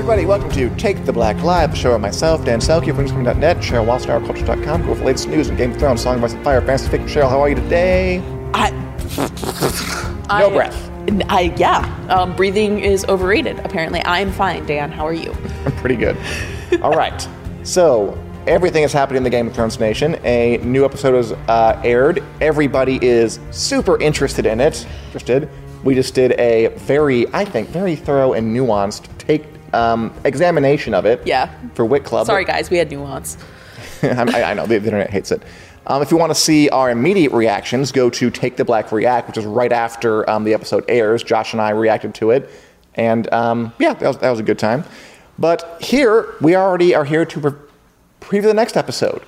[0.00, 3.58] Everybody, welcome to Take the Black Live, the show of myself, Dan Selcke, from Newscoming.net,
[3.58, 6.62] Cheryl Walston, OurCulture.com, go for the latest news and Game of Thrones, Song of Fire,
[6.62, 7.06] Fantasy Fiction.
[7.06, 8.20] Cheryl, how are you today?
[8.54, 8.70] I,
[10.40, 10.90] No I- breath.
[11.28, 12.06] I yeah.
[12.08, 13.58] Um, breathing is overrated.
[13.58, 14.64] Apparently, I'm fine.
[14.64, 15.32] Dan, how are you?
[15.66, 16.16] I'm pretty good.
[16.80, 17.28] All right,
[17.62, 20.16] so everything is happening in the Game of Thrones Nation.
[20.24, 22.24] A new episode is uh, aired.
[22.40, 24.86] Everybody is super interested in it.
[25.08, 25.50] Interested.
[25.84, 29.08] We just did a very, I think, very thorough and nuanced
[29.72, 31.26] um, examination of it.
[31.26, 31.52] Yeah.
[31.74, 32.26] For Wit Club.
[32.26, 33.36] Sorry, guys, we had nuance.
[34.02, 35.42] I, I know the, the internet hates it.
[35.86, 39.28] Um, if you want to see our immediate reactions, go to Take the Black React,
[39.28, 41.22] which is right after um, the episode airs.
[41.22, 42.50] Josh and I reacted to it,
[42.94, 44.84] and um, yeah, that was, that was a good time.
[45.38, 47.52] But here we already are here to pre-
[48.20, 49.22] preview the next episode.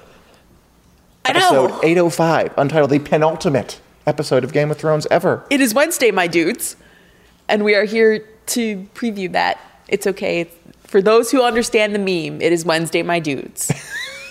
[1.25, 1.67] I know.
[1.67, 5.45] Episode 805, untitled the penultimate episode of Game of Thrones ever.
[5.51, 6.77] It is Wednesday, my dudes,
[7.49, 9.59] and we are here to preview that.
[9.89, 10.49] It's okay.
[10.85, 13.73] For those who understand the meme, it is Wednesday, my dudes.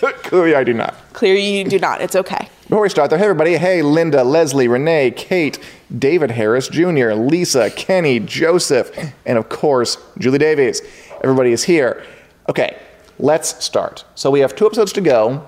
[0.00, 0.94] Clearly, I do not.
[1.12, 2.00] Clearly, you do not.
[2.00, 2.48] It's okay.
[2.62, 5.58] Before we start, though, hey everybody, hey Linda, Leslie, Renee, Kate,
[5.96, 8.90] David Harris Jr., Lisa, Kenny, Joseph,
[9.26, 10.80] and of course, Julie Davies.
[11.22, 12.02] Everybody is here.
[12.48, 12.76] Okay,
[13.18, 14.04] let's start.
[14.14, 15.46] So we have two episodes to go.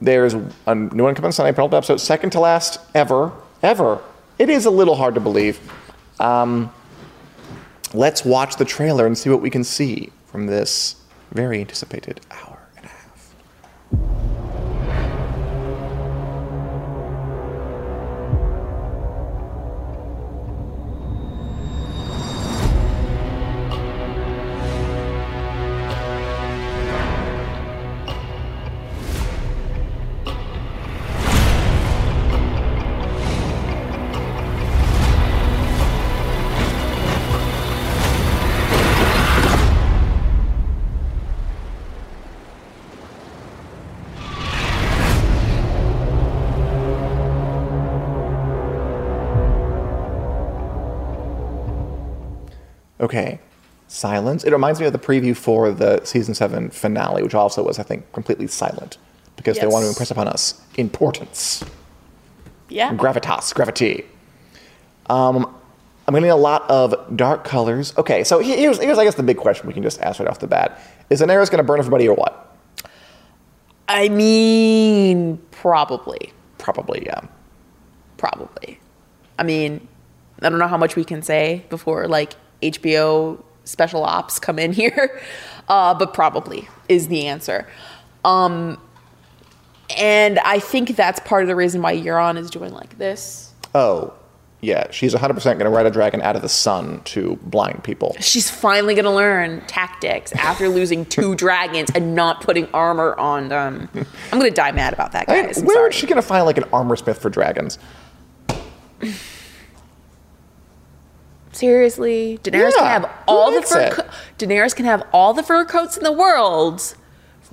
[0.00, 3.32] There's a new one coming on Sunday, penultimate episode, second to last ever,
[3.62, 4.02] ever.
[4.38, 5.58] It is a little hard to believe.
[6.20, 6.72] Um,
[7.96, 10.96] let's watch the trailer and see what we can see from this
[11.32, 12.55] very anticipated hour
[53.06, 53.38] Okay.
[53.88, 54.42] Silence.
[54.42, 57.84] It reminds me of the preview for the season seven finale, which also was, I
[57.84, 58.98] think, completely silent
[59.36, 59.72] because they Yes.
[59.72, 61.62] want to impress upon us importance,
[62.68, 62.92] Yeah.
[62.94, 64.04] gravitas, gravity.
[65.08, 65.54] Um,
[66.08, 67.92] I'm getting a lot of dark colors.
[67.96, 70.28] Okay, so he- here's, here's I guess the big question we can just ask right
[70.28, 70.76] off the bat:
[71.08, 72.56] Is Daenerys going to burn everybody or what?
[73.88, 76.32] I mean, probably.
[76.58, 77.20] Probably, yeah.
[78.16, 78.80] Probably.
[79.38, 79.86] I mean,
[80.42, 82.32] I don't know how much we can say before like
[82.72, 85.20] HBO special ops come in here,
[85.68, 87.66] uh, but probably is the answer.
[88.24, 88.80] Um,
[89.96, 93.52] and I think that's part of the reason why Euron is doing like this.
[93.74, 94.12] Oh,
[94.60, 94.90] yeah.
[94.90, 98.16] She's 100% going to ride a dragon out of the sun to blind people.
[98.18, 103.88] She's finally gonna learn tactics after losing two dragons and not putting armor on them.
[104.32, 105.58] I'm gonna die mad about that, guys.
[105.58, 105.90] I'm where sorry.
[105.90, 107.78] is she going to find like an armor smith for dragons?
[111.56, 113.90] Seriously, Daenerys Yeah, can have all the fur.
[113.90, 114.08] Co-
[114.38, 116.94] Daenerys can have all the fur coats in the world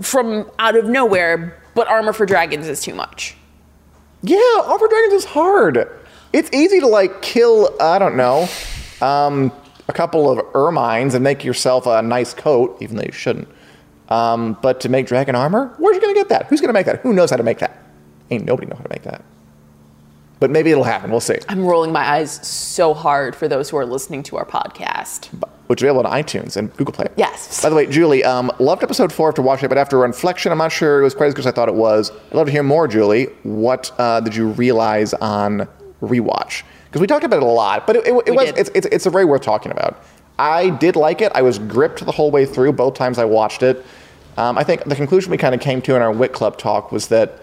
[0.01, 3.37] from out of nowhere, but armor for dragons is too much.
[4.21, 5.87] Yeah, armor for dragons is hard.
[6.33, 8.49] It's easy to like kill, I don't know,
[9.01, 9.53] um,
[9.87, 13.47] a couple of ermines and make yourself a nice coat, even though you shouldn't.
[14.09, 16.47] Um, but to make dragon armor, where's you gonna get that?
[16.47, 16.99] Who's gonna make that?
[16.99, 17.81] Who knows how to make that?
[18.31, 19.23] Ain't nobody know how to make that.
[20.43, 21.09] But maybe it'll happen.
[21.09, 21.37] We'll see.
[21.47, 25.27] I'm rolling my eyes so hard for those who are listening to our podcast.
[25.67, 27.07] Which is available on iTunes and Google Play.
[27.15, 27.63] Yes.
[27.63, 30.57] By the way, Julie, um, loved episode four after watching it, but after reflection, I'm
[30.57, 32.11] not sure it was quite as good as I thought it was.
[32.11, 33.27] I'd love to hear more, Julie.
[33.43, 35.65] What uh, did you realize on
[36.01, 36.63] rewatch?
[36.87, 39.05] Because we talked about it a lot, but it, it, it was it's, it's, it's
[39.05, 40.03] a very worth talking about.
[40.37, 41.31] I did like it.
[41.33, 43.85] I was gripped the whole way through both times I watched it.
[44.35, 46.91] Um, I think the conclusion we kind of came to in our Wit Club talk
[46.91, 47.39] was that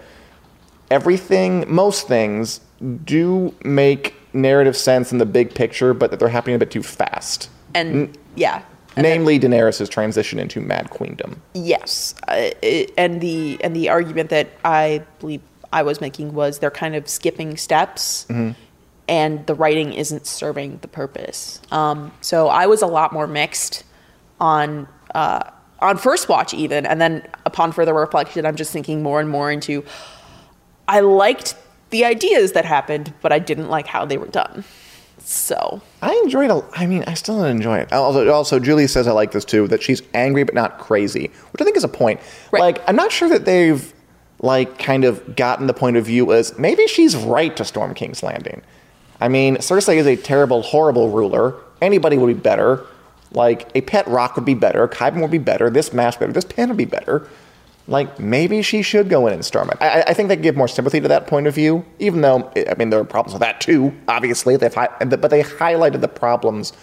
[0.91, 2.59] everything, most things,
[3.05, 6.83] do make narrative sense in the big picture, but that they're happening a bit too
[6.83, 7.49] fast.
[7.73, 8.63] And yeah.
[8.97, 11.41] And Namely, Daenerys' transition into Mad Queendom.
[11.53, 15.41] Yes, uh, it, and the and the argument that I believe
[15.71, 18.27] I was making was they're kind of skipping steps,
[19.07, 21.61] and the writing isn't serving the purpose.
[21.71, 23.85] Um, so I was a lot more mixed
[24.41, 25.49] on uh,
[25.79, 29.49] on first watch even, and then upon further reflection, I'm just thinking more and more
[29.49, 29.85] into.
[30.91, 31.55] I liked
[31.89, 34.65] the ideas that happened, but I didn't like how they were done.
[35.19, 36.65] So I enjoyed it.
[36.73, 37.93] I mean, I still enjoy it.
[37.93, 39.67] Also, also, Julie says I like this too.
[39.69, 42.19] That she's angry but not crazy, which I think is a point.
[42.51, 42.59] Right.
[42.59, 43.93] Like, I'm not sure that they've
[44.39, 48.21] like kind of gotten the point of view as maybe she's right to storm King's
[48.21, 48.61] Landing.
[49.21, 51.55] I mean, Cersei is a terrible, horrible ruler.
[51.81, 52.85] Anybody would be better.
[53.31, 54.87] Like a pet rock would be better.
[54.89, 55.69] Qyburn would be better.
[55.69, 56.33] This mask better.
[56.33, 57.29] This pen would be better.
[57.87, 59.77] Like maybe she should go in and storm it.
[59.81, 62.75] I, I- think they give more sympathy to that point of view, even though I
[62.75, 63.91] mean there are problems with that too.
[64.07, 66.73] Obviously, they've hi- but they highlighted the problems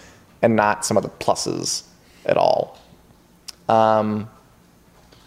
[0.43, 1.85] and not some of the pluses
[2.27, 2.79] at all.
[3.69, 4.29] Um,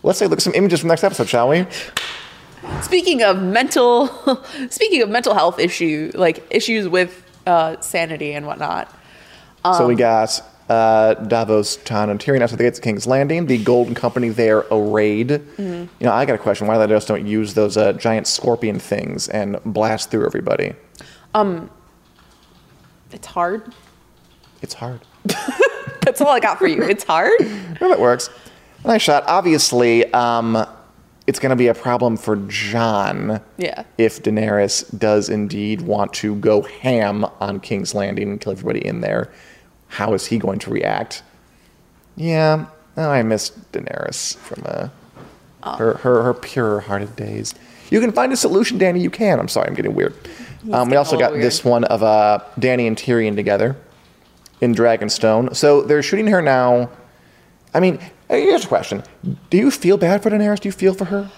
[0.04, 1.66] let's take a look at some images from the next episode, shall we?
[2.82, 4.08] Speaking of mental,
[4.70, 8.90] speaking of mental health issue, like issues with uh, sanity and whatnot.
[9.64, 10.42] so Um, we got
[10.72, 13.46] uh, Davos, Tan, and Tyrion after they get to King's Landing.
[13.46, 15.28] The Golden Company there arrayed.
[15.28, 15.62] Mm-hmm.
[15.64, 18.80] You know, I got a question: Why they just don't use those uh, giant scorpion
[18.80, 20.74] things and blast through everybody?
[21.34, 21.70] Um,
[23.12, 23.74] it's hard.
[24.62, 25.02] It's hard.
[26.04, 26.82] That's all I got for you.
[26.84, 27.34] It's hard.
[27.82, 28.30] Well, it works.
[28.86, 29.26] Nice shot.
[29.28, 30.66] Obviously, um,
[31.28, 33.84] it's going to be a problem for Jon Yeah.
[33.98, 39.02] if Daenerys does indeed want to go ham on King's Landing and kill everybody in
[39.02, 39.30] there.
[39.92, 41.22] How is he going to react?
[42.16, 44.90] Yeah, oh, I miss Daenerys from uh,
[45.78, 47.54] her, her, her pure-hearted days.
[47.90, 49.02] You can find a solution, Dany.
[49.02, 49.38] You can.
[49.38, 50.16] I'm sorry, I'm getting weird.
[50.72, 53.76] Um, we also got little this one of uh, Dany and Tyrion together
[54.62, 55.54] in Dragonstone.
[55.56, 56.90] So they're shooting her now.
[57.74, 57.96] I mean,
[58.30, 59.04] uh, here's a question:
[59.50, 60.62] Do you feel bad for Daenerys?
[60.62, 61.30] Do you feel for her?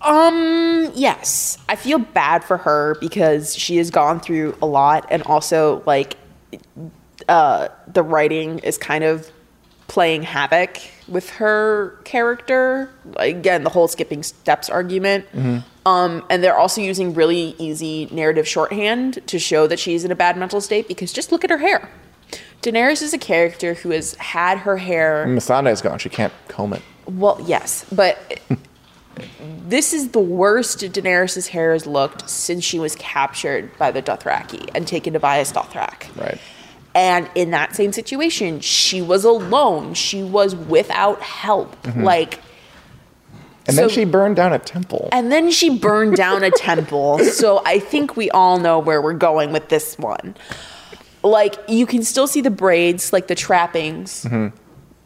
[0.00, 1.58] Um, yes.
[1.68, 6.16] I feel bad for her because she has gone through a lot and also like
[7.28, 9.30] uh the writing is kind of
[9.86, 12.90] playing havoc with her character.
[13.16, 15.26] Again, the whole skipping steps argument.
[15.86, 20.14] Um, and they're also using really easy narrative shorthand to show that she's in a
[20.16, 21.90] bad mental state because just look at her hair.
[22.62, 25.98] Daenerys is a character who has had her hair Missandei is gone.
[25.98, 26.80] She can't comb it.
[27.06, 28.40] well, yes, but
[29.68, 34.70] this is the worst Daenerys' hair has looked since she was captured by the Dothraki
[34.74, 36.14] and taken to Vaes Dothrak.
[36.16, 36.38] Right.
[36.94, 39.94] And in that same situation, she was alone.
[39.94, 41.80] She was without help.
[41.82, 42.04] Mm-hmm.
[42.04, 42.40] Like,
[43.66, 45.08] And then she burned down a temple.
[45.10, 47.18] and then she burned down a temple.
[47.24, 50.36] So I think we all know where we're going with this one.
[51.22, 54.56] Like, you can still see the braids, like the trappings, mm-hmm.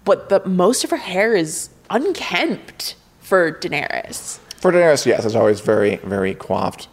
[0.05, 2.97] but the most of her hair is unkempt
[3.29, 4.39] for Daenerys.
[4.61, 6.89] For Daenerys, yes, it's always very, very coiffed.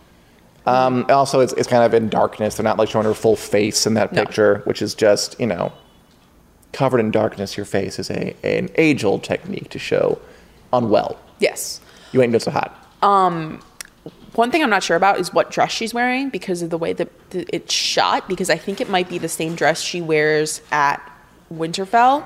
[0.66, 2.56] Um, also, it's, it's kind of in darkness.
[2.58, 4.24] They're not like showing her full face in that No.
[4.24, 5.72] picture, which is just, you know,
[6.74, 7.56] covered in darkness.
[7.56, 10.20] Your face is a an age old technique to show
[10.74, 11.18] unwell.
[11.40, 11.80] Yes.
[12.12, 12.72] You ain't been so hot.
[14.34, 16.92] One thing I'm not sure about is what dress she's wearing because of the way
[16.94, 18.28] that it's shot.
[18.28, 21.00] Because I think it might be the same dress she wears at
[21.54, 22.26] Winterfell,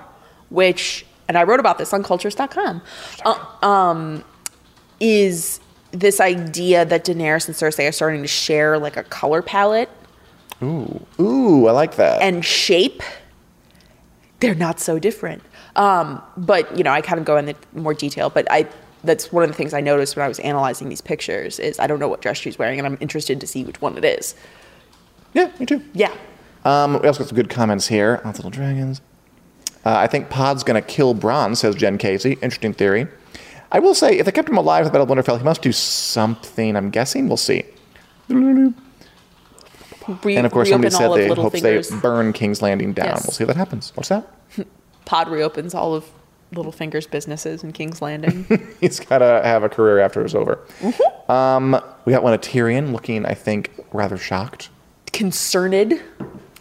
[0.50, 2.82] which, and I wrote about this on Culturess.com,
[3.24, 4.24] uh, um,
[5.00, 9.90] is this idea that Daenerys and Cersei are starting to share like a color palette
[10.62, 12.22] Ooh, ooh, I like that.
[12.22, 13.02] and shape.
[14.42, 15.42] They're not so different.
[15.76, 18.30] Um, but you know, I kind of go into more detail.
[18.30, 18.68] But I
[19.04, 21.88] that's one of the things I noticed when I was analyzing these pictures is I
[21.88, 24.36] don't know what dress she's wearing, and I'm interested to see which one it is.
[25.34, 25.82] yeah, me too.
[25.94, 26.14] Yeah.
[26.66, 29.00] Um, we also got some good comments here on Little Dragons.
[29.86, 32.34] Uh, I think Pod's going to kill Bronn, says Jen Casey.
[32.42, 33.08] Interesting theory.
[33.72, 35.62] I will say, if they kept him alive at the Battle of Winterfell, he must
[35.62, 36.76] do something.
[36.76, 37.28] I'm guessing.
[37.28, 37.64] We'll see.
[38.30, 38.74] Re-
[40.36, 43.08] And of course, somebody said they hope they burn King's Landing down.
[43.08, 43.26] Yes.
[43.26, 43.92] We'll see if that happens.
[43.96, 44.28] What's that?
[45.06, 46.06] Pod reopens all of
[46.54, 48.46] Littlefinger's businesses in King's Landing.
[48.82, 50.60] He's got to have a career after it's over.
[50.80, 51.32] Mm-hmm.
[51.32, 54.70] Um, we got one of Tyrion looking, I think, rather shocked.
[55.14, 56.02] Concerned.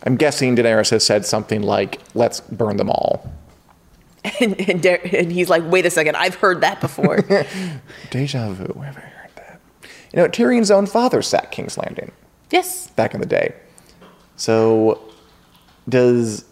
[0.09, 3.31] I'm guessing Daenerys has said something like, let's burn them all.
[4.41, 7.23] And, and, and he's like, wait a second, I've heard that before.
[8.11, 8.65] Deja vu.
[8.75, 9.61] Where have I heard that?
[10.13, 12.11] You know, Tyrion's own father sacked King's Landing
[12.51, 12.89] yes.
[12.91, 13.55] back in the day.
[14.37, 15.03] So,
[15.89, 16.45] does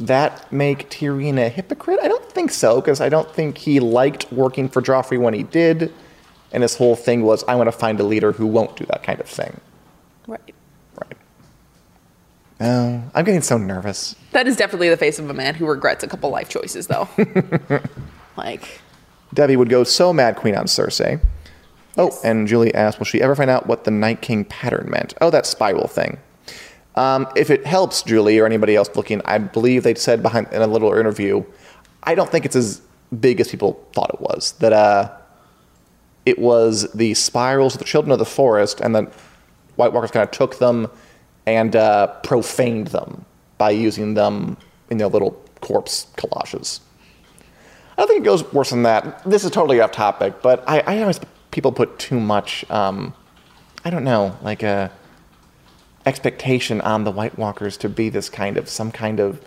[0.00, 2.00] that make Tyrion a hypocrite?
[2.02, 5.42] I don't think so, because I don't think he liked working for Joffrey when he
[5.44, 5.92] did.
[6.52, 9.02] And his whole thing was, I want to find a leader who won't do that
[9.02, 9.60] kind of thing.
[10.26, 10.53] Right.
[12.64, 14.16] Oh, I'm getting so nervous.
[14.30, 17.08] That is definitely the face of a man who regrets a couple life choices, though.
[18.38, 18.80] like,
[19.34, 21.20] Debbie would go so mad queen on Cersei.
[21.98, 25.12] Oh, and Julie asked, will she ever find out what the Night King pattern meant?
[25.20, 26.16] Oh, that spiral thing.
[26.94, 30.62] Um, if it helps Julie or anybody else looking, I believe they said behind in
[30.62, 31.44] a little interview,
[32.02, 32.80] I don't think it's as
[33.20, 34.52] big as people thought it was.
[34.60, 35.12] That uh,
[36.24, 39.12] it was the spirals of the children of the forest, and the
[39.76, 40.88] White Walkers kind of took them
[41.46, 43.24] and uh, profaned them
[43.58, 44.56] by using them
[44.90, 46.80] in their little corpse collages.
[47.96, 49.22] I don't think it goes worse than that.
[49.24, 51.20] This is totally off topic, but I, I always
[51.50, 52.68] people put too much.
[52.70, 53.14] Um,
[53.84, 54.90] I don't know, like a
[56.06, 59.40] expectation on the White Walkers to be this kind of some kind of.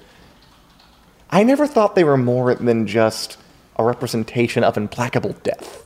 [1.30, 3.38] I never thought they were more than just
[3.76, 5.84] a representation of implacable death.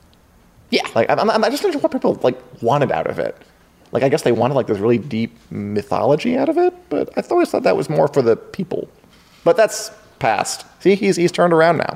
[0.70, 0.88] yeah.
[0.94, 3.36] Like I'm, I'm, I just don't know what people like wanted out of it.
[3.92, 7.24] Like I guess they wanted like this really deep mythology out of it, but I
[7.30, 8.90] always thought that was more for the people.
[9.44, 10.66] But that's past.
[10.82, 11.94] See, he's he's turned around now.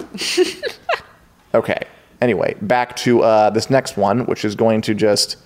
[1.54, 1.80] okay.
[2.22, 5.38] Anyway, back to uh, this next one, which is going to just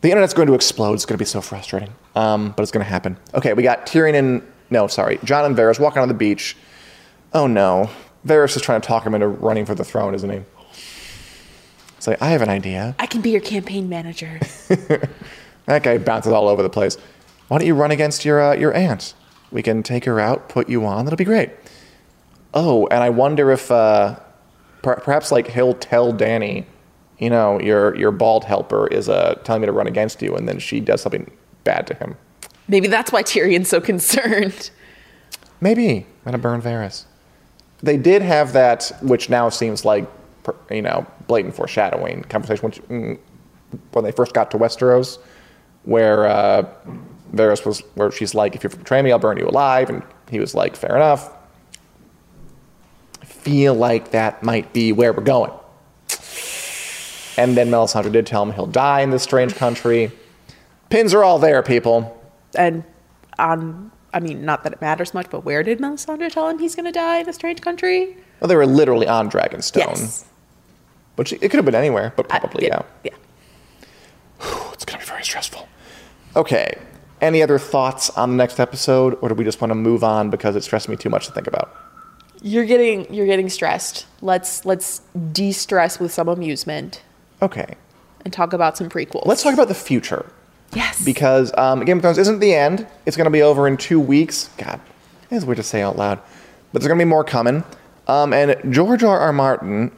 [0.00, 0.94] the internet's going to explode.
[0.94, 3.16] It's going to be so frustrating, um, but it's going to happen.
[3.34, 6.56] Okay, we got Tyrion and no, sorry, Jon and Varys walking on the beach.
[7.32, 7.90] Oh no,
[8.26, 10.40] Varys is trying to talk him into running for the throne, isn't he?
[11.96, 12.94] It's like I have an idea.
[12.98, 14.40] I can be your campaign manager.
[15.66, 16.96] That guy bounces all over the place.
[17.48, 19.14] Why don't you run against your uh, your aunt?
[19.50, 21.04] We can take her out, put you on.
[21.04, 21.50] That'll be great.
[22.54, 24.18] Oh, and I wonder if uh,
[24.82, 26.64] per- perhaps like he'll tell Dany,
[27.18, 30.48] you know, your your bald helper is uh, telling me to run against you, and
[30.48, 31.30] then she does something
[31.64, 32.16] bad to him.
[32.68, 34.70] Maybe that's why Tyrion's so concerned.
[35.60, 37.04] Maybe gonna burn Varys.
[37.82, 40.08] They did have that, which now seems like
[40.70, 43.18] you know blatant foreshadowing conversation which, mm,
[43.92, 45.18] when they first got to Westeros,
[45.86, 46.68] where uh,
[47.32, 50.38] Varys was, where she's like, "If you betray me, I'll burn you alive," and he
[50.38, 51.32] was like, "Fair enough."
[53.22, 55.52] I feel like that might be where we're going.
[57.38, 60.10] And then Melisandre did tell him he'll die in this strange country.
[60.88, 62.18] Pins are all there, people.
[62.56, 62.82] And
[63.38, 66.74] on, I mean, not that it matters much, but where did Melisandre tell him he's
[66.74, 68.16] going to die in a strange country?
[68.40, 69.98] Well, they were literally on Dragonstone.
[69.98, 70.24] Yes.
[71.16, 72.82] Which it could have been anywhere, but probably, yeah.
[73.04, 73.12] Yeah.
[74.72, 75.68] It's going to be very stressful.
[76.36, 76.78] Okay.
[77.20, 80.28] Any other thoughts on the next episode, or do we just want to move on
[80.30, 81.74] because it stressed me too much to think about?
[82.42, 84.06] You're getting you're getting stressed.
[84.20, 85.00] Let's let's
[85.32, 87.02] de-stress with some amusement
[87.40, 87.74] Okay.
[88.24, 89.24] and talk about some prequels.
[89.24, 90.26] Let's talk about the future
[90.74, 91.02] yes.
[91.02, 92.86] because um, Game of Thrones isn't the end.
[93.06, 94.50] It's going to be over in two weeks.
[94.58, 94.78] God,
[95.30, 96.18] it's weird to say out loud,
[96.72, 97.64] but there's going to be more coming.
[98.06, 99.18] Um, and George R.
[99.18, 99.32] R.
[99.32, 99.90] Martin,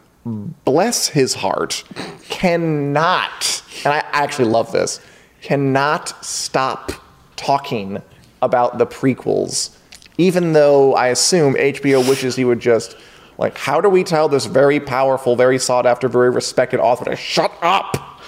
[0.65, 1.83] bless his heart,
[2.31, 5.01] cannot, and I actually love this,
[5.41, 6.93] cannot stop
[7.37, 8.03] talking
[8.43, 9.77] about the prequels,
[10.17, 12.97] even though I assume HBO wishes he would just.
[13.39, 17.15] Like, how do we tell this very powerful, very sought after, very respected author to
[17.15, 18.21] shut up?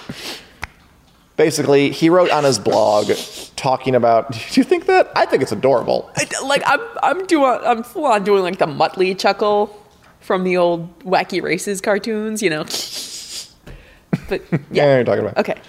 [1.35, 3.11] Basically, he wrote on his blog
[3.57, 4.31] talking about.
[4.31, 5.11] Do you think that?
[5.15, 6.09] I think it's adorable.
[6.45, 9.75] like I'm I'm doing I'm full on doing like the Muttley chuckle
[10.21, 12.63] from the old Wacky Races cartoons, you know.
[14.29, 14.95] but Yeah, yeah.
[14.95, 15.37] you're talking about.
[15.37, 15.59] Okay.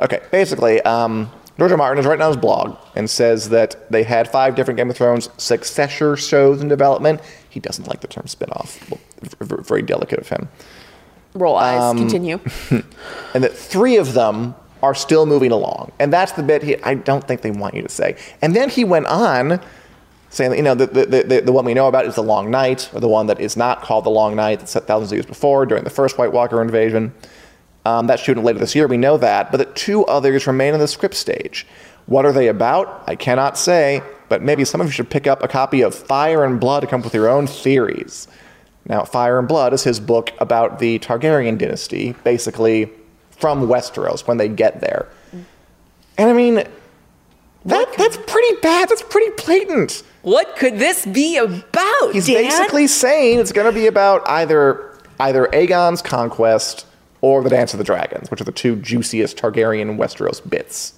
[0.00, 1.76] Okay, basically, um, George R.
[1.76, 4.96] Martin is writing on his blog and says that they had five different Game of
[4.96, 7.20] Thrones successor shows in development.
[7.48, 8.90] He doesn't like the term spin-off.
[8.90, 9.00] Well,
[9.40, 10.48] very delicate of him.
[11.34, 11.80] Roll eyes.
[11.80, 12.40] Um, Continue.
[13.34, 15.92] and that three of them are still moving along.
[15.98, 18.16] And that's the bit he, I don't think they want you to say.
[18.40, 19.60] And then he went on
[20.30, 22.50] saying that, you know, the, the, the, the one we know about is The Long
[22.50, 25.16] Night, or the one that is not called The Long Night, that's set thousands of
[25.16, 27.14] years before during the first White Walker invasion.
[27.84, 29.50] Um, that's shooting later this year, we know that.
[29.50, 31.66] But that two others remain in the script stage.
[32.06, 33.04] What are they about?
[33.06, 36.44] I cannot say, but maybe some of you should pick up a copy of Fire
[36.44, 38.28] and Blood to come up with your own theories.
[38.86, 42.90] Now, Fire and Blood is his book about the Targaryen dynasty, basically
[43.30, 45.08] from Westeros when they get there.
[46.18, 46.54] And I mean,
[47.64, 48.88] that, that's pretty bad.
[48.88, 50.02] That's pretty blatant.
[50.22, 52.42] what could this be about, He's Dan?
[52.44, 54.88] basically saying it's going to be about either
[55.20, 56.86] either Aegon's conquest
[57.22, 60.92] or the Dance of the Dragons, which are the two juiciest Targaryen Westeros bits.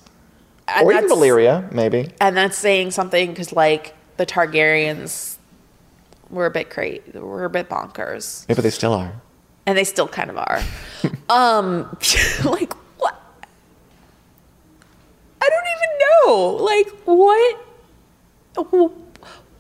[0.67, 2.11] And or even Valyria, maybe.
[2.21, 5.37] And that's saying something because, like, the Targaryens
[6.31, 9.13] were a bit crazy, were a bit bonkers, Yeah, but they still are.
[9.67, 10.61] and they still kind of are.
[11.29, 11.83] um,
[12.45, 13.23] like what?
[15.43, 16.65] I don't even know.
[16.65, 17.61] Like what?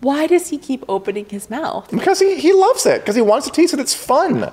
[0.05, 1.91] Why does he keep opening his mouth?
[1.91, 3.81] Because he, he loves it, because he wants to tease it.
[3.81, 4.53] It's fun.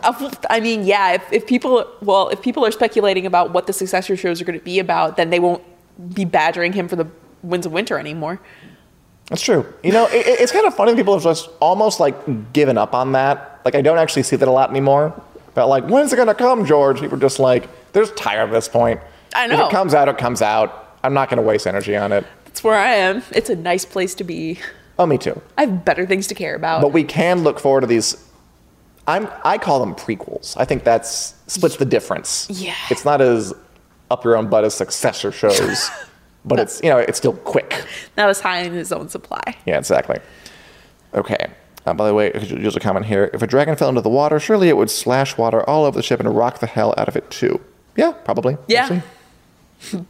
[0.49, 1.11] I mean, yeah.
[1.11, 4.57] If, if people, well, if people are speculating about what the successor shows are going
[4.57, 5.61] to be about, then they won't
[6.15, 7.05] be badgering him for the
[7.43, 8.39] Winds of Winter anymore.
[9.27, 9.65] That's true.
[9.83, 10.95] You know, it, it's kind of funny.
[10.95, 13.59] People have just almost like given up on that.
[13.65, 15.21] Like, I don't actually see that a lot anymore.
[15.53, 17.01] But like, when's it gonna come, George?
[17.01, 19.01] People are just like, they're just tired at this point.
[19.35, 19.65] I know.
[19.65, 20.95] If it comes out, it comes out.
[21.03, 22.25] I'm not gonna waste energy on it.
[22.45, 23.21] That's where I am.
[23.31, 24.57] It's a nice place to be.
[25.01, 25.41] Oh, me too.
[25.57, 26.83] I have better things to care about.
[26.83, 28.23] But we can look forward to these.
[29.07, 30.55] I'm I call them prequels.
[30.57, 32.47] I think that's splits the difference.
[32.51, 32.75] Yeah.
[32.91, 33.51] It's not as
[34.11, 35.89] up your own butt as successor shows,
[36.45, 37.83] but it's you know it's still quick.
[38.15, 39.41] Not as high in his own supply.
[39.65, 40.19] Yeah, exactly.
[41.15, 41.47] Okay.
[41.87, 43.31] Uh, by the way, there's a comment here.
[43.33, 46.03] If a dragon fell into the water, surely it would slash water all over the
[46.03, 47.59] ship and rock the hell out of it too.
[47.95, 48.55] Yeah, probably.
[48.67, 49.01] Yeah.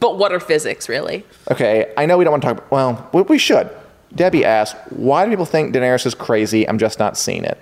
[0.00, 1.24] But what are physics, really?
[1.50, 2.70] Okay, I know we don't want to talk.
[2.70, 3.70] Well, we, we should.
[4.14, 6.68] Debbie asked, "Why do people think Daenerys is crazy?
[6.68, 7.58] I'm just not seeing it."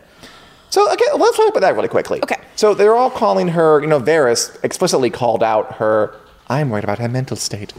[0.70, 2.22] So, okay, let's talk about that really quickly.
[2.22, 2.36] Okay.
[2.54, 6.14] So they're all calling her, you know, Varys explicitly called out her.
[6.48, 7.72] I'm worried about her mental state,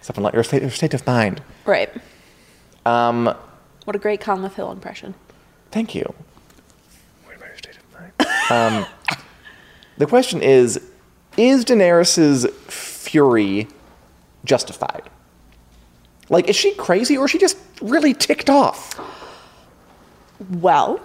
[0.00, 1.40] something like her state, her state of mind.
[1.64, 1.90] Right.
[2.84, 3.32] Um,
[3.84, 5.14] What a great Conleth Hill impression.
[5.70, 6.12] Thank you.
[7.26, 8.50] Worried about her state of mind.
[8.50, 8.86] um,
[9.98, 10.80] the question is:
[11.36, 13.68] Is Daenerys's fury
[14.44, 15.08] justified?
[16.32, 18.98] Like, is she crazy or is she just really ticked off?
[20.50, 20.98] Well,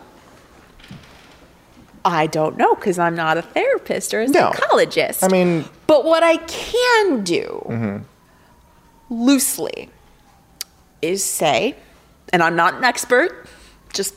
[2.05, 4.51] I don't know because I'm not a therapist or a No.
[4.53, 5.25] psychologist.
[5.25, 7.97] I mean- but what I can do mm-hmm.
[9.09, 9.89] loosely
[11.01, 11.75] is say,
[12.31, 13.47] and I'm not an expert,
[13.93, 14.15] just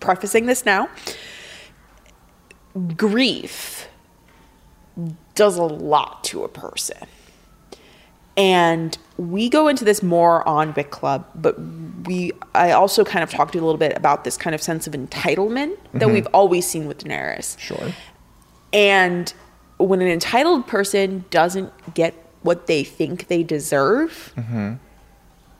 [0.00, 0.88] prefacing this now
[2.96, 3.88] grief
[5.34, 7.06] does a lot to a person.
[8.38, 11.56] And we go into this more on Vic Club, but
[12.04, 14.62] we I also kind of talked to you a little bit about this kind of
[14.62, 16.12] sense of entitlement that mm-hmm.
[16.14, 17.58] we've always seen with Daenerys.
[17.58, 17.92] Sure.
[18.72, 19.34] And
[19.78, 24.74] when an entitled person doesn't get what they think they deserve, mm-hmm.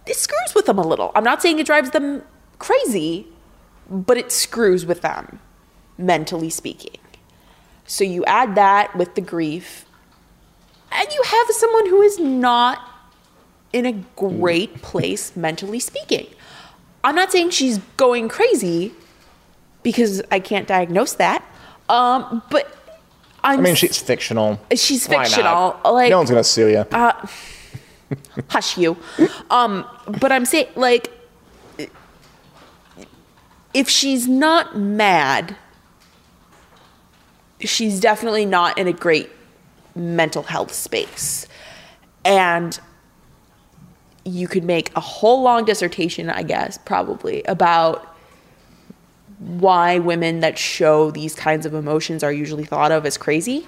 [0.07, 1.11] it screws with them a little.
[1.17, 2.23] I'm not saying it drives them
[2.61, 3.27] crazy,
[3.91, 5.41] but it screws with them,
[5.97, 7.01] mentally speaking.
[7.87, 9.85] So you add that with the grief,
[10.93, 12.81] and you have someone who is not
[13.73, 16.27] in a great place mentally speaking.
[17.05, 18.93] I'm not saying she's going crazy
[19.83, 21.45] because I can't diagnose that.
[21.89, 22.77] Um, but
[23.45, 24.61] I'm I mean, she's fictional.
[24.75, 25.27] she's Why not?
[25.27, 25.81] fictional.
[25.85, 26.85] Like no one's gonna sue you.
[28.49, 28.97] hush you.
[29.51, 29.87] Um,
[30.21, 31.13] but I'm saying like
[33.75, 35.57] if she's not mad,
[37.61, 39.31] she's definitely not in a great
[39.99, 41.47] mental health space.
[42.25, 42.79] And
[44.25, 48.15] you could make a whole long dissertation, I guess, probably about
[49.39, 53.67] why women that show these kinds of emotions are usually thought of as crazy.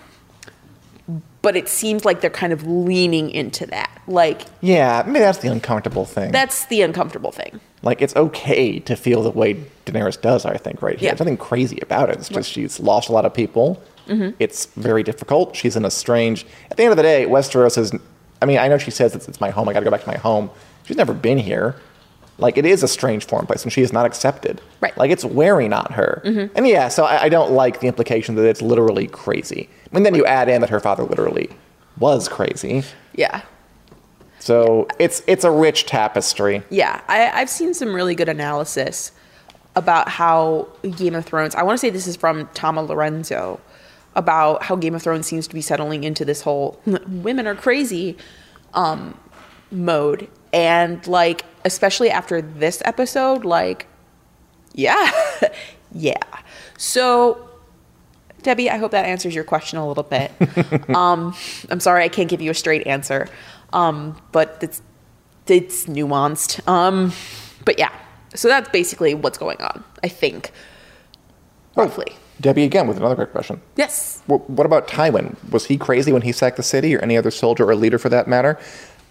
[1.42, 4.02] But it seems like they're kind of leaning into that.
[4.06, 6.32] Like, yeah, maybe that's the uncomfortable thing.
[6.32, 7.60] that's the uncomfortable thing.
[7.82, 9.54] like, it's okay to feel the way
[9.86, 10.44] Daenerys does.
[10.44, 11.06] I think right here.
[11.06, 11.10] Yeah.
[11.12, 12.18] There's nothing crazy about it.
[12.18, 13.82] It's just she's lost a lot of people.
[14.10, 14.36] Mm-hmm.
[14.38, 15.56] It's very difficult.
[15.56, 16.44] She's in a strange.
[16.70, 17.92] At the end of the day, Westeros is.
[18.42, 19.68] I mean, I know she says it's, it's my home.
[19.68, 20.50] I got to go back to my home.
[20.84, 21.76] She's never been here.
[22.38, 24.60] Like it is a strange foreign place, and she is not accepted.
[24.80, 24.96] Right.
[24.96, 26.22] Like it's wearing on her.
[26.54, 29.68] And yeah, so I, I don't like the implication that it's literally crazy.
[29.90, 31.50] I mean, then you add in that her father literally
[31.98, 32.82] was crazy.
[33.14, 33.42] Yeah.
[34.38, 36.62] So it's it's a rich tapestry.
[36.70, 37.02] Yeah.
[37.08, 39.12] I, I've seen some really good analysis
[39.76, 43.60] about how Game of Thrones, I want to say this is from Tama Lorenzo,
[44.14, 48.16] about how Game of Thrones seems to be settling into this whole women are crazy
[48.74, 49.18] um,
[49.70, 50.28] mode.
[50.52, 53.86] And like, especially after this episode, like,
[54.72, 55.10] yeah,
[55.92, 56.14] yeah.
[56.76, 57.48] So,
[58.42, 60.32] Debbie, I hope that answers your question a little bit.
[60.94, 61.34] um,
[61.68, 63.28] I'm sorry I can't give you a straight answer,
[63.72, 64.82] um, but it's
[65.46, 66.66] it's nuanced.
[66.68, 67.12] Um,
[67.64, 67.92] but yeah,
[68.34, 69.84] so that's basically what's going on.
[70.02, 70.52] I think,
[71.76, 72.14] roughly.
[72.40, 73.60] Debbie again with another quick question.
[73.76, 74.22] Yes.
[74.26, 75.36] Wh- What about Tywin?
[75.52, 78.08] Was he crazy when he sacked the city, or any other soldier or leader for
[78.08, 78.58] that matter?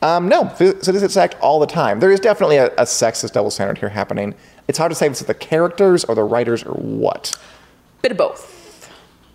[0.01, 1.99] Um, no, cities get sacked all the time.
[1.99, 4.33] There is definitely a, a sexist double standard here happening.
[4.69, 7.37] It's hard to say if it's the characters or the writers or what.
[8.01, 8.89] Bit of both.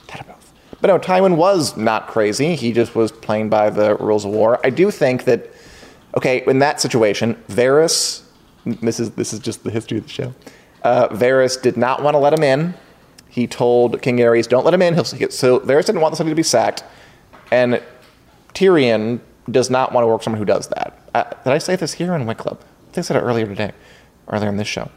[0.08, 0.52] That of both.
[0.80, 2.56] But no, Tywin was not crazy.
[2.56, 4.58] He just was playing by the rules of war.
[4.64, 5.50] I do think that,
[6.16, 8.22] okay, in that situation, Varys,
[8.64, 10.34] this is this is just the history of the show.
[10.82, 12.74] Uh, Varys did not want to let him in.
[13.34, 16.12] He told King Aerys, "Don't let him in." He'll, see it." so Varys didn't want
[16.12, 16.84] the city to be sacked,
[17.50, 17.82] and
[18.54, 19.18] Tyrion
[19.50, 20.96] does not want to work with someone who does that.
[21.12, 22.60] Uh, did I say this here in Wycliffe?
[22.60, 23.72] I think I said it earlier today,
[24.28, 24.88] earlier in this show,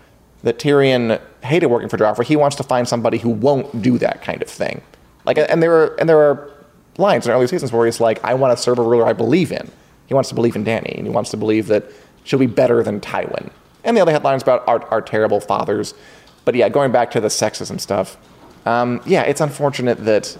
[0.43, 2.25] that Tyrion hated working for Joffrey.
[2.25, 4.81] He wants to find somebody who won't do that kind of thing.
[5.25, 6.51] Like, and there are and there are
[6.99, 9.51] lines in early seasons where he's like, "I want to serve a ruler I believe
[9.51, 9.71] in."
[10.05, 11.85] He wants to believe in Dany, and he wants to believe that
[12.23, 13.49] she'll be better than Tywin.
[13.83, 15.95] And the other headlines about our, our terrible fathers.
[16.47, 18.15] But yeah, going back to the sexism stuff,
[18.65, 20.37] um, yeah, it's unfortunate that.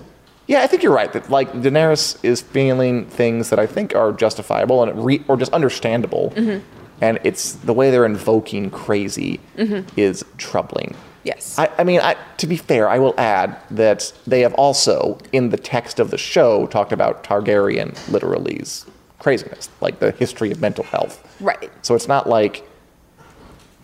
[0.48, 4.14] Yeah, I think you're right that like Daenerys is feeling things that I think are
[4.14, 6.32] justifiable and re- or just understandable,
[7.02, 9.42] and it's the way they're invoking crazy
[9.98, 10.96] is troubling.
[11.26, 11.60] Yes.
[11.60, 15.50] I, I mean, I, to be fair, I will add that they have also, in
[15.50, 18.86] the text of the show, talked about Targaryen literally's
[19.20, 21.22] craziness, like the history of mental health.
[21.42, 21.70] Right.
[21.82, 22.66] So it's not like.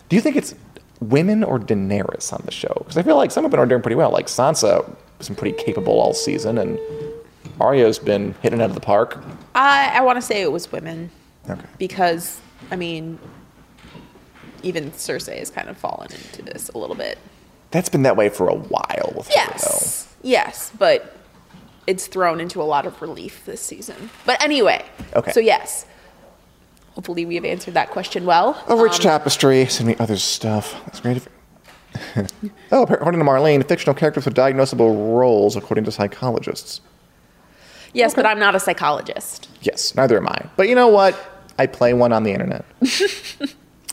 [0.07, 0.55] Do you think it's
[1.03, 2.73] women or Daenerys on the show?
[2.79, 4.11] Because I feel like some of them are doing pretty well.
[4.11, 6.79] Like Sansa has been pretty capable all season, and
[7.59, 9.23] Arya's been hitting out of the park.
[9.55, 11.09] I, I want to say it was women
[11.49, 11.61] Okay.
[11.77, 12.39] because,
[12.71, 13.19] I mean,
[14.63, 17.17] even Cersei has kind of fallen into this a little bit.
[17.71, 20.13] That's been that way for a while with her, Yes.
[20.21, 21.17] Yes, but
[21.85, 24.09] it's thrown into a lot of relief this season.
[24.25, 24.85] But anyway.
[25.15, 25.31] Okay.
[25.31, 25.85] So, yes.
[26.95, 28.63] Hopefully, we have answered that question well.
[28.67, 30.73] A rich um, tapestry, send me other stuff.
[30.85, 31.17] That's great.
[31.17, 31.29] If-
[32.71, 36.81] oh, according to Marlene, fictional characters with diagnosable roles, according to psychologists.
[37.93, 39.47] Yes, but I'm not a psychologist.
[39.61, 40.49] Yes, neither am I.
[40.55, 41.15] But you know what?
[41.59, 42.65] I play one on the internet.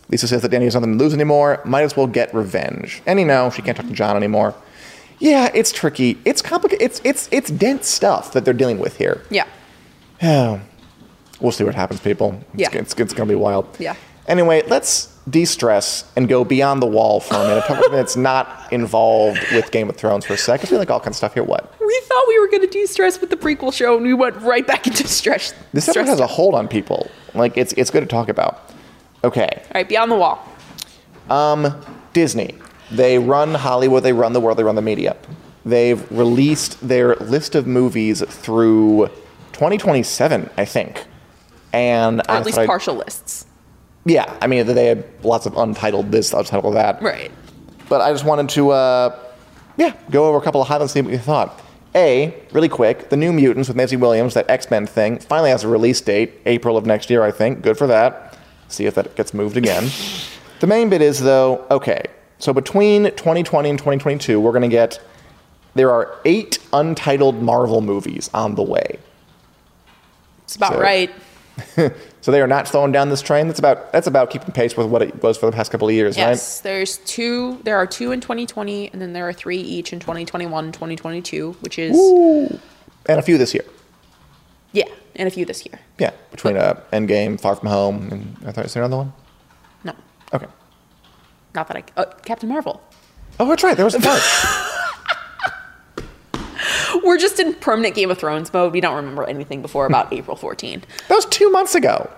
[0.09, 1.61] Lisa says that Dany has nothing to lose anymore.
[1.65, 3.03] Might as well get revenge.
[3.07, 4.55] And you know, she can't talk to Jon anymore.
[5.19, 6.19] Yeah, it's tricky.
[6.25, 6.83] It's complicated.
[6.83, 9.23] It's it's it's dense stuff that they're dealing with here.
[9.31, 9.47] Yeah.
[10.23, 10.61] Yeah.
[11.41, 12.39] We'll see what happens, people.
[12.55, 12.69] It's, Yeah.
[12.81, 13.67] it's, it's going to be wild.
[13.79, 13.95] Yeah.
[14.27, 17.61] Anyway, let's de-stress and go beyond the wall for a minute.
[17.63, 20.67] Talk about something that's not involved with Game of Thrones for a second.
[20.67, 21.43] I feel like all kinds of stuff here.
[21.43, 21.73] What?
[21.81, 24.37] We thought we were going to do stress with the prequel show, and we went
[24.37, 25.53] right back into stress.
[25.73, 25.97] This stress.
[25.97, 27.11] episode has a hold on people.
[27.35, 28.71] Like it's it's good to talk about.
[29.25, 29.49] Okay.
[29.53, 30.47] All right, beyond the wall.
[31.29, 31.75] Um,
[32.13, 32.55] Disney.
[32.91, 35.17] They run Hollywood, they run the world, they run the media.
[35.65, 39.09] They've released their list of movies through
[39.53, 41.05] 2027, I think.
[41.73, 43.47] And Or at least I- partial lists.
[44.07, 47.03] Yeah, I mean, they had lots of untitled this, untitled that.
[47.03, 47.31] Right.
[47.89, 49.17] But I just wanted to, uh,
[49.77, 51.61] yeah, go over a couple of highlights and see what you thought.
[51.95, 55.65] A, really quick, the New Mutants with Maisie Williams, that X Men thing, finally has
[55.65, 57.63] a release date, April of next year, I think.
[57.63, 58.39] Good for that.
[58.69, 59.91] See if that gets moved again.
[60.61, 62.05] the main bit is, though, okay,
[62.39, 64.99] so between 2020 and 2022, we're going to get,
[65.75, 68.99] there are eight untitled Marvel movies on the way.
[70.45, 71.11] It's about So- right.
[72.23, 73.47] So they are not slowing down this train.
[73.47, 75.95] That's about that's about keeping pace with what it was for the past couple of
[75.95, 77.59] years, Yes, there's two.
[77.65, 81.79] There are two in 2020, and then there are three each in 2021 2022, which
[81.79, 82.61] is right?
[83.07, 83.65] And a few this year.
[84.73, 84.85] yeah,
[85.17, 85.81] and a few this year.
[85.99, 89.13] Yeah, between uh, Endgame, Far From Home, and I thought is there another one?
[89.83, 89.95] No,
[90.35, 90.47] Okay.
[91.55, 91.85] not that I.
[91.97, 92.83] Uh, Captain Marvel.
[93.41, 93.77] Oh, that's right.
[93.77, 94.21] There was a part.
[97.05, 98.73] We're just in permanent Game of Thrones mode.
[98.73, 100.83] We don't remember anything before about April 14.
[101.09, 102.11] that was two months ago.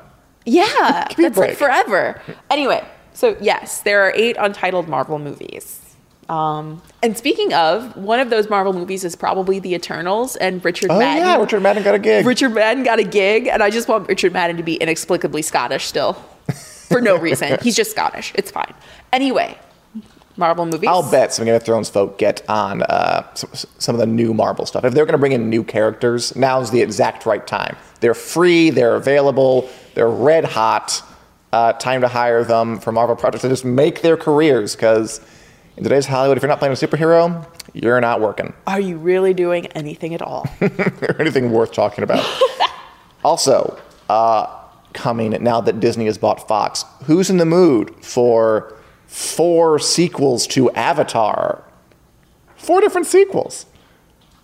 [0.45, 2.21] Yeah, that's like forever.
[2.51, 5.79] Anyway, so yes, there are eight untitled Marvel movies.
[6.29, 10.91] Um, and speaking of, one of those Marvel movies is probably The Eternals, and Richard
[10.91, 11.25] Oh Madden.
[11.27, 12.25] yeah, Richard Madden got a gig.
[12.25, 15.85] Richard Madden got a gig, and I just want Richard Madden to be inexplicably Scottish
[15.85, 16.15] still,
[16.89, 17.59] for no reason.
[17.61, 18.33] He's just Scottish.
[18.35, 18.73] It's fine.
[19.13, 19.59] Anyway,
[20.37, 20.89] Marvel movies.
[20.89, 24.33] I'll bet some Game of Thrones folk get on uh, s- some of the new
[24.33, 24.85] Marvel stuff.
[24.85, 27.77] If they're going to bring in new characters, now's the exact right time.
[28.01, 31.03] They're free, they're available, they're red hot.
[31.53, 34.75] Uh, time to hire them for Marvel projects to just make their careers.
[34.75, 35.21] Because
[35.77, 38.55] in today's Hollywood, if you're not playing a superhero, you're not working.
[38.67, 40.47] Are you really doing anything at all?
[40.63, 42.25] or anything worth talking about.
[43.25, 44.47] also, uh,
[44.95, 48.75] coming now that Disney has bought Fox, who's in the mood for
[49.13, 51.63] four sequels to Avatar?
[52.57, 53.67] Four different sequels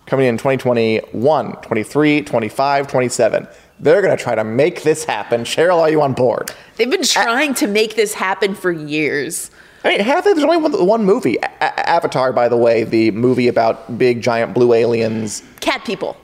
[0.05, 3.47] coming in 2021, 23, 25, 27.
[3.79, 5.41] They're going to try to make this happen.
[5.41, 6.51] Cheryl, are you on board?
[6.75, 9.49] They've been trying to make this happen for years.
[9.83, 11.37] I mean, half of there's only one, one movie.
[11.37, 16.17] A- A- Avatar, by the way, the movie about big giant blue aliens Cat people.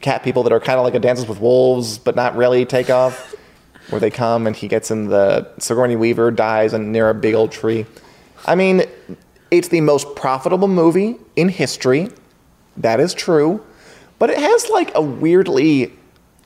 [0.00, 2.90] cat people that are kind of like a Dances with Wolves, but not really take
[2.90, 3.34] off,
[3.90, 7.34] where they come and he gets in the Sigourney Weaver dies and near a big
[7.34, 7.86] old tree.
[8.46, 8.84] I mean,
[9.50, 12.08] it's the most profitable movie in history.
[12.76, 13.64] That is true.
[14.18, 15.92] But it has like a weirdly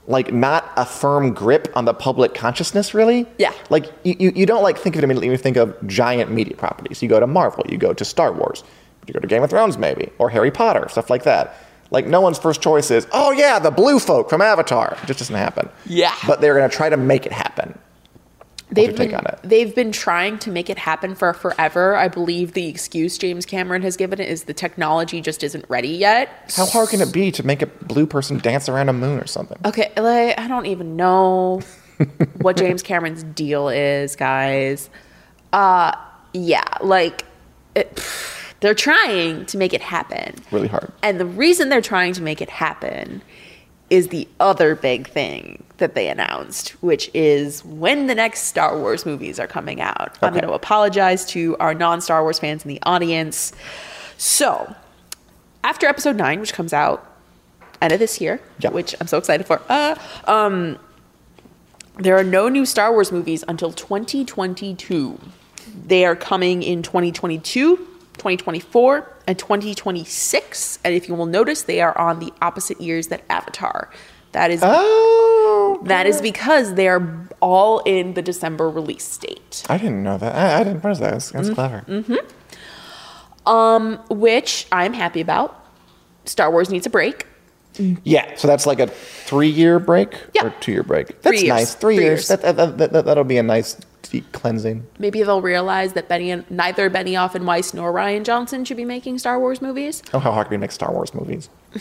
[0.09, 3.27] like not a firm grip on the public consciousness really.
[3.39, 3.53] Yeah.
[3.71, 6.57] Like you, you, you don't like think of it immediately you think of giant media
[6.57, 7.03] properties.
[7.03, 8.63] You go to Marvel, you go to Star Wars,
[9.07, 11.57] you go to Game of Thrones maybe, or Harry Potter, stuff like that.
[11.97, 14.99] Like no one's first choice is, oh yeah, the blue folk from Avatar.
[15.03, 15.71] It just doesn't happen.
[15.87, 16.15] Yeah.
[16.27, 17.79] But they're gonna try to make it happen.
[18.71, 19.41] They've your take been, on it?
[19.43, 21.97] they've been trying to make it happen for forever.
[21.97, 25.89] I believe the excuse James Cameron has given it is the technology just isn't ready
[25.89, 26.53] yet.
[26.55, 29.27] How hard can it be to make a blue person dance around a moon or
[29.27, 29.57] something?
[29.65, 31.63] Okay, like I don't even know
[32.43, 34.91] what James Cameron's deal is, guys.
[35.51, 35.97] Uh
[36.35, 37.25] yeah, like
[37.75, 37.99] it,
[38.61, 40.35] they're trying to make it happen.
[40.51, 40.93] Really hard.
[41.03, 43.23] And the reason they're trying to make it happen
[43.91, 49.07] is the other big thing that they announced, which is when the next Star Wars
[49.07, 50.17] movies are coming out.
[50.23, 53.53] I'm going to apologize to our non Star Wars fans in the audience.
[54.17, 54.75] So,
[55.63, 57.07] after episode 9, which comes out
[57.83, 58.71] end of this year, Yeah.
[58.71, 59.95] which I'm so excited for, uh,
[60.27, 60.79] um,
[61.99, 65.21] there are no new Star Wars movies until 2022.
[65.87, 67.87] They are coming in 2022,
[68.19, 70.79] 2024, and 2026.
[70.85, 73.91] And if you will notice, they are on the opposite years that Avatar.
[74.33, 79.79] That is Oh, that is because they are all in the December release date, I
[79.79, 80.35] didn't know that.
[80.35, 80.85] I, I didn't.
[80.85, 81.13] Is that?
[81.13, 81.55] That's, that's mm-hmm.
[81.55, 81.85] clever.
[81.89, 83.49] Mm-hmm.
[83.49, 85.65] Um, which I'm happy about.
[86.25, 87.27] Star Wars needs a break.
[87.79, 88.35] Yeah.
[88.37, 90.47] So that's like a three-year break Yeah.
[90.47, 91.23] or two-year break.
[91.23, 91.49] That's years.
[91.49, 91.75] nice.
[91.75, 92.29] Three, Three years.
[92.29, 92.41] years.
[92.41, 93.77] That, that, that, that, that'll be a nice
[94.09, 94.87] deep cleansing.
[94.99, 98.85] Maybe they'll realize that Benny and neither Benioff and Weiss nor Rian Johnson should be
[98.85, 100.03] making Star Wars movies.
[100.15, 101.49] Oh, how hard can we make Star Wars movies?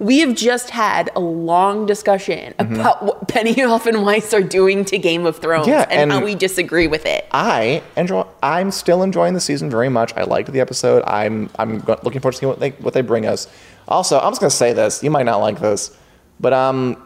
[0.00, 2.74] We have just had a long discussion Mm-hmm.
[2.80, 6.34] about what Benioff and Weiss are doing to Game of Thrones Yeah, and, how we
[6.34, 7.26] disagree with it.
[7.30, 8.26] I enjoy.
[8.42, 10.12] I'm still enjoying the season very much.
[10.16, 11.04] I liked the episode.
[11.06, 13.46] I'm I'm looking forward to seeing what they what they bring us.
[13.86, 15.02] Also, I'm just gonna say this.
[15.02, 15.96] You might not like this,
[16.40, 17.00] but um,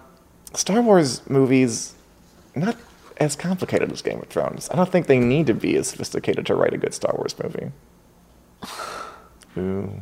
[0.54, 1.94] Star Wars movies
[2.54, 2.76] not
[3.18, 4.68] as complicated as Game of Thrones.
[4.70, 7.34] I don't think they need to be as sophisticated to write a good Star Wars
[7.42, 7.70] movie.
[9.56, 10.00] Ooh.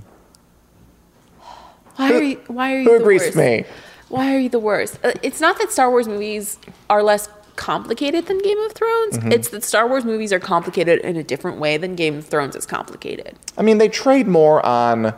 [1.97, 2.37] Why are you?
[2.47, 2.85] Why are you?
[2.85, 3.37] Who the agrees worst?
[3.37, 3.65] with me?
[4.09, 4.99] Why are you the worst?
[5.03, 6.59] Uh, It's not that Star Wars movies
[6.91, 9.17] are less complicated than Game of Thrones.
[9.19, 9.33] Mm-hmm.
[9.33, 12.55] It's that Star Wars movies are complicated in a different way than Game of Thrones
[12.55, 13.35] is complicated.
[13.57, 15.15] I mean, they trade more on.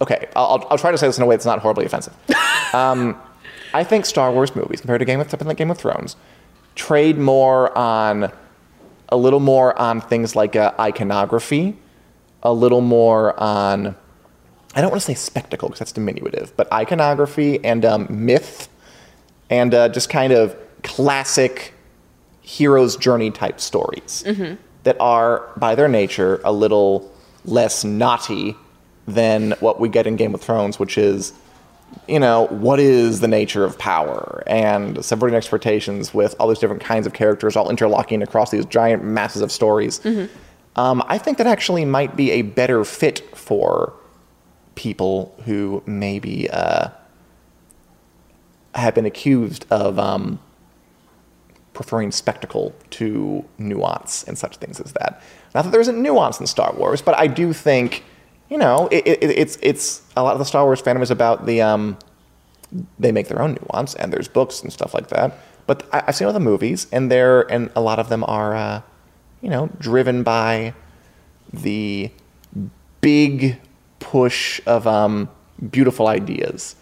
[0.00, 2.12] Okay, I'll, I'll- I'll try to say this in a way that's not horribly offensive.
[2.74, 3.16] um,
[3.76, 6.16] I think Star Wars movies, compared to Game of something like Game of Thrones,
[6.76, 8.32] trade more on
[9.10, 11.76] a little more on things like uh, iconography,
[12.42, 13.94] a little more on.
[14.74, 18.68] I don't want to say spectacle because that's diminutive, but iconography and um, myth,
[19.50, 21.74] and uh, just kind of classic
[22.40, 24.22] hero's journey type stories
[24.84, 27.12] that are, by their nature, a little
[27.44, 28.56] less naughty
[29.06, 31.34] than what we get in Game of Thrones, which is,
[32.08, 36.82] you know, what is the nature of power and subverting expectations with all these different
[36.82, 40.00] kinds of characters all interlocking across these giant masses of stories.
[40.76, 43.94] Um, I think that actually might be a better fit for
[44.74, 46.88] people who maybe uh,
[48.74, 50.38] have been accused of um,
[51.72, 55.22] preferring spectacle to nuance and such things as that.
[55.54, 58.04] Not that there isn't nuance in Star Wars, but I do think,
[58.50, 61.46] you know, it, it, it's it's a lot of the Star Wars fandom is about
[61.46, 61.98] the um,
[62.98, 65.38] they make their own nuance, and there's books and stuff like that.
[65.66, 68.54] But I, I've seen all the movies, and they're and a lot of them are,
[68.54, 68.82] uh,
[69.40, 70.74] you know, driven by
[71.52, 72.10] the
[73.00, 73.58] big
[73.98, 75.28] push of um,
[75.70, 76.76] beautiful ideas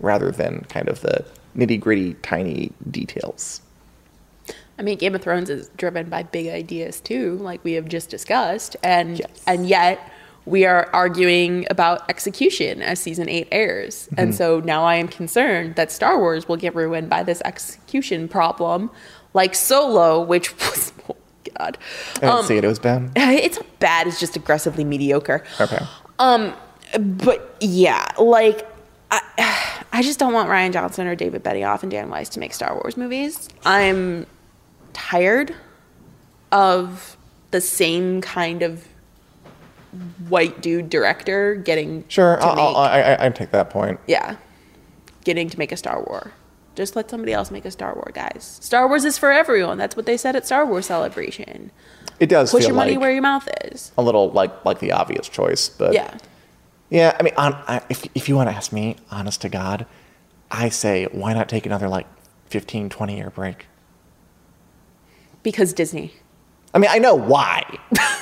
[0.00, 1.24] rather than kind of the
[1.56, 3.60] nitty gritty, tiny details.
[4.78, 8.10] I mean, Game of Thrones is driven by big ideas too, like we have just
[8.10, 9.42] discussed, and Yes.
[9.46, 9.98] and yet
[10.48, 14.20] we are arguing about execution as season eight airs, Mm-hmm.
[14.20, 18.28] and so now I am concerned that Star Wars will get ruined by this execution
[18.28, 18.90] problem,
[19.34, 21.16] like Solo, which was oh
[21.58, 21.78] God,
[22.16, 22.64] I didn't see it.
[22.64, 23.10] It was bad.
[23.16, 24.06] it's not bad.
[24.06, 25.44] It's just aggressively mediocre.
[25.60, 25.78] Okay.
[26.18, 26.54] Um,
[26.98, 28.66] but yeah, like
[29.10, 32.52] I, I just don't want Rian Johnson or David Benioff and Dan Weiss to make
[32.54, 33.48] Star Wars movies.
[33.64, 34.26] I'm
[34.92, 35.54] tired
[36.52, 37.16] of
[37.50, 38.86] the same kind of
[40.28, 42.40] white dude director getting Sure.
[42.42, 43.98] I'll, make, I'll, I, I, I take that point.
[44.06, 44.36] yeah,
[45.24, 46.30] getting to make a Star Wars.
[46.74, 48.58] Just let somebody else make a Star Wars, guys.
[48.62, 49.78] Star Wars is for everyone.
[49.78, 51.72] That's what they said at Star Wars Celebration.
[52.20, 53.90] It does Put feel your money like where your mouth is.
[53.98, 56.16] a little like like the obvious choice, but Yeah.
[56.90, 57.16] yeah.
[57.18, 59.86] I mean, on, I, if if you want to ask me, honest to God,
[60.50, 62.06] I say why not take another like
[62.46, 63.66] 15, 20 year break?
[65.42, 66.12] Because Disney.
[66.74, 67.64] I mean, I know why.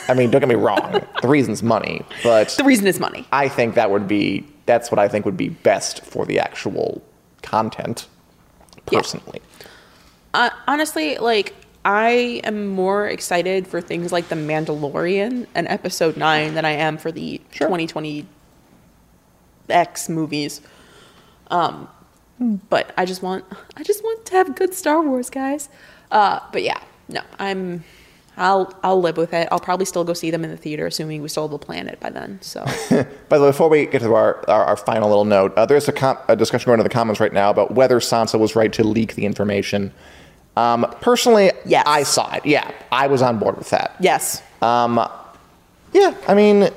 [0.09, 1.05] I mean, don't get me wrong.
[1.23, 3.27] The reason's money, but The reason is money.
[3.33, 7.03] I think that would be that's what I think would be best for the actual
[7.43, 8.07] content.
[8.91, 8.99] Yeah.
[9.01, 9.41] Personally,
[10.35, 11.55] Uh, honestly, like
[11.85, 16.99] I am more excited for things like The Mandalorian and Episode Nine than I am
[16.99, 18.27] for the 2020
[19.69, 20.61] X movies.
[21.51, 21.89] Um,
[22.69, 23.45] but I just want
[23.77, 25.69] I just want to have good Star Wars, guys.
[26.11, 27.85] Uh, but yeah, no, I'm.
[28.37, 29.49] I'll I'll live with it.
[29.51, 31.99] I'll probably still go see them in the theater, assuming we still have a planet
[32.01, 32.39] by then.
[32.43, 32.65] So
[33.29, 35.89] By the way, before we get to our, our, our final little note, uh, there's
[35.89, 38.73] a, com- a discussion going in the comments right now about whether Sansa was right
[38.75, 39.93] to leak the information.
[40.57, 41.85] Um, personally, Yes.
[41.87, 42.45] I saw it.
[42.47, 43.97] Yeah, I was on board with that.
[44.01, 44.99] yes, Um,
[45.93, 46.69] Yeah, I mean,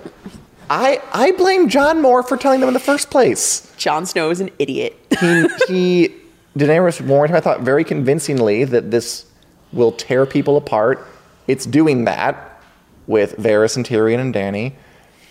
[0.69, 3.69] I I blame Jon more for telling them in the first place.
[3.77, 4.95] Jon Snow is an idiot.
[5.19, 6.15] He, he
[6.57, 9.25] Daenerys warned him, I thought, very convincingly that this
[9.71, 11.05] will tear people apart.
[11.49, 12.61] It's doing that
[13.07, 14.73] with Varys and Tyrion and Dany.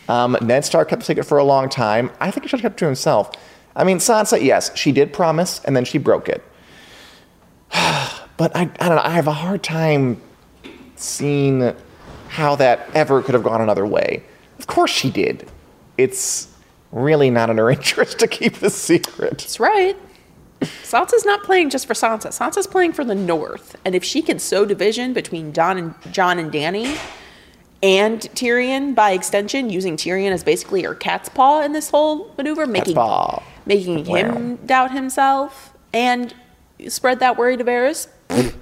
[0.09, 2.11] Um, Ned Stark kept the secret for a long time.
[2.18, 3.31] I think he should have kept it to himself.
[3.76, 6.42] I mean, Sansa, yes, she did promise, and then she broke it.
[7.70, 9.02] but I, I don't know.
[9.04, 10.20] I have a hard time
[10.96, 11.72] seeing
[12.26, 14.24] how that ever could have gone another way.
[14.59, 15.48] Of course she did.
[15.98, 16.48] It's
[16.90, 19.38] really not in her interest to keep the secret.
[19.38, 19.96] That's right.
[20.61, 22.29] Sansa's not playing just for Sansa.
[22.29, 26.38] Sansa's playing for the North, and if she can sow division between Don and Jon
[26.38, 26.99] and Dany,
[27.83, 32.66] and Tyrion by extension, using Tyrion as basically her cat's paw in this whole maneuver,
[32.66, 32.94] making
[33.66, 36.35] making him doubt himself, and
[36.88, 38.09] spread that worry to Varys.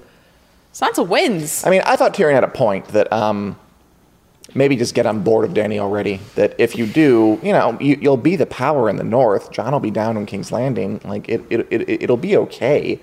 [0.73, 1.65] Sansa wins.
[1.65, 3.57] I mean, I thought Tyrion had a point that um,
[4.53, 6.19] maybe just get on board of Dany already.
[6.35, 9.51] That if you do, you know, you, you'll be the power in the north.
[9.51, 11.01] Jon will be down in King's Landing.
[11.03, 12.99] Like it, it, it it'll be okay.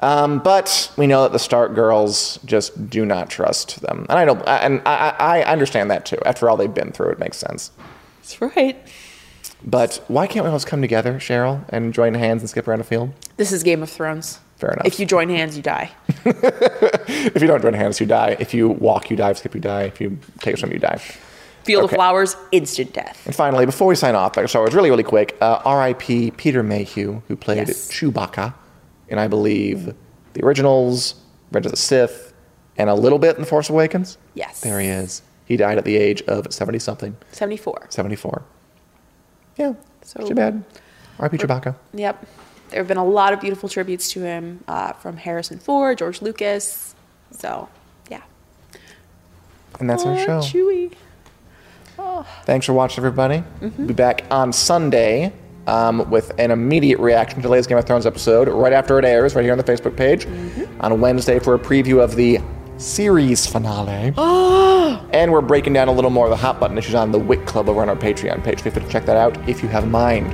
[0.00, 4.24] Um, but we know that the Stark girls just do not trust them, and I
[4.24, 4.42] don't.
[4.48, 6.18] And I, I I understand that too.
[6.26, 7.70] After all they've been through, it makes sense.
[8.18, 8.76] That's right.
[9.64, 12.84] But why can't we always come together, Cheryl, and join hands and skip around a
[12.84, 13.12] field?
[13.36, 14.40] This is Game of Thrones.
[14.62, 14.86] Fair enough.
[14.86, 15.90] If you join hands, you die.
[17.34, 18.36] If you don't join hands, you die.
[18.38, 19.30] If you walk, you die.
[19.30, 19.82] If you skip, you die.
[19.92, 20.98] If you take a swim, you die.
[21.64, 21.94] Field Okay.
[21.94, 23.24] of Flowers, instant death.
[23.26, 26.32] And finally, before we sign off, Star Wars, really, really quick, uh, R.I.P.
[26.32, 27.90] Peter Mayhew, who played Yes.
[27.90, 28.54] Chewbacca
[29.08, 29.94] in, I believe,
[30.34, 31.14] the originals,
[31.50, 32.32] Revenge of the Sith,
[32.76, 34.16] and a little bit in The Force Awakens.
[34.34, 34.60] Yes.
[34.60, 35.22] There he is.
[35.44, 37.86] He died at the age of 70 something, 74.
[37.90, 38.42] 74.
[39.56, 40.64] Yeah, So- too bad.
[41.18, 41.36] R.I.P.
[41.38, 41.74] Chewbacca.
[41.94, 42.26] Yep.
[42.72, 46.22] There have been a lot of beautiful tributes to him uh, from Harrison Ford, George
[46.22, 46.94] Lucas.
[47.30, 47.68] So,
[48.10, 48.22] yeah.
[49.78, 50.40] And that's our Oh, show.
[50.40, 50.92] Chewie.
[52.44, 53.38] Thanks for watching, everybody.
[53.60, 53.68] Mm-hmm.
[53.78, 55.32] We'll be back on Sunday
[55.66, 59.04] um, with an immediate reaction to the latest Game of Thrones episode right after it
[59.04, 60.24] airs, right here on the Facebook page.
[60.24, 60.80] Mm-hmm.
[60.80, 62.38] On Wednesday for a preview of the
[62.78, 64.12] series finale.
[65.12, 67.44] and we're breaking down a little more of the hot button issues on the Wit
[67.46, 68.62] Club over on our Patreon page.
[68.62, 70.32] Feel free to check that out if you have a mind.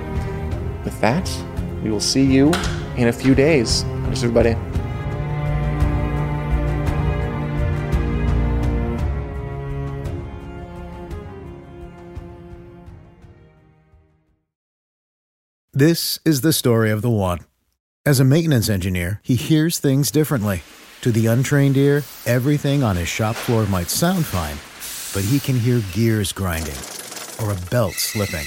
[0.85, 1.29] With that,
[1.83, 2.53] we will see you
[2.97, 3.83] in a few days.
[3.83, 4.57] Thanks, everybody.
[15.79, 17.39] This is the story of the one.
[18.05, 20.63] As a maintenance engineer, he hears things differently.
[21.03, 24.57] To the untrained ear, everything on his shop floor might sound fine,
[25.15, 26.75] but he can hear gears grinding
[27.41, 28.47] or a belt slipping.